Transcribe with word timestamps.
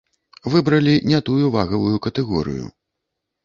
Выбралі 0.53 0.93
не 1.11 1.21
тую 1.29 1.45
вагавую 1.59 2.03
катэгорыю. 2.09 2.65